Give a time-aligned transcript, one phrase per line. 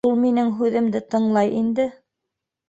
[0.09, 1.87] —Ул минең һүҙемде тыңлай инде.